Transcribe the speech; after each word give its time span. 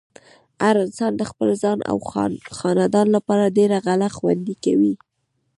هر 0.63 0.75
انسان 0.85 1.11
د 1.17 1.21
خپل 1.31 1.49
ځان 1.63 1.79
او 1.89 1.97
خاندان 2.59 3.07
لپاره 3.15 3.53
ډېره 3.57 3.77
غله 3.85 4.07
خوندې 4.17 4.55
کوي۔ 4.63 4.93